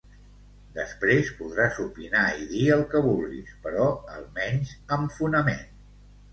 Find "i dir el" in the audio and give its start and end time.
2.39-2.83